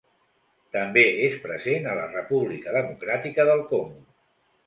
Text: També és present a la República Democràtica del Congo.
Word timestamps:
També 0.75 1.03
és 1.25 1.35
present 1.43 1.85
a 1.91 1.93
la 1.99 2.07
República 2.15 2.75
Democràtica 2.77 3.47
del 3.51 3.65
Congo. 3.75 4.01